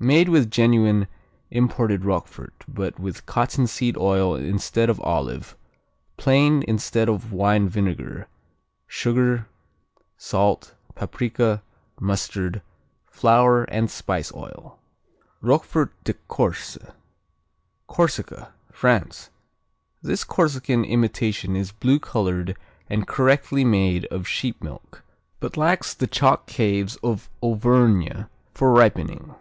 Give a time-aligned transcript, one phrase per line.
[0.08, 1.06] _Made with genuine
[1.50, 5.56] imported Roquefort, but with cottonseed oil instead of olive,
[6.18, 8.28] plain instead of wine vinegar,
[8.86, 9.48] sugar,
[10.18, 11.62] salt, paprika,
[11.98, 12.60] mustard,
[13.06, 14.78] flour and spice oil.
[15.40, 16.76] Roquefort de Corse
[17.86, 19.30] Corsica, France
[20.02, 22.54] This Corsican imitation is blue colored
[22.90, 25.02] and correctly made of sheep milk,
[25.40, 29.34] but lacks the chalk caves of Auvergne for ripening.